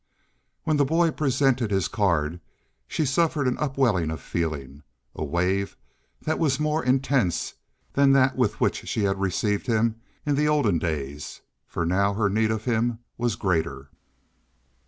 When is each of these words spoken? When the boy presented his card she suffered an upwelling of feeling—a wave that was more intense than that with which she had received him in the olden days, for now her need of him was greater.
When 0.63 0.77
the 0.77 0.83
boy 0.83 1.11
presented 1.11 1.69
his 1.69 1.87
card 1.87 2.39
she 2.87 3.05
suffered 3.05 3.47
an 3.47 3.59
upwelling 3.59 4.09
of 4.09 4.19
feeling—a 4.19 5.23
wave 5.23 5.77
that 6.23 6.39
was 6.39 6.59
more 6.59 6.83
intense 6.83 7.53
than 7.93 8.11
that 8.13 8.35
with 8.35 8.59
which 8.59 8.87
she 8.87 9.03
had 9.03 9.21
received 9.21 9.67
him 9.67 10.01
in 10.25 10.33
the 10.33 10.47
olden 10.47 10.79
days, 10.79 11.41
for 11.67 11.85
now 11.85 12.13
her 12.15 12.29
need 12.31 12.49
of 12.49 12.65
him 12.65 12.97
was 13.19 13.35
greater. 13.35 13.91